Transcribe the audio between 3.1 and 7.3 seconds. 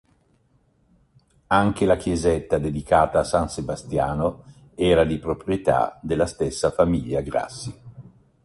a San Sebastiano era di proprietà della stessa famiglia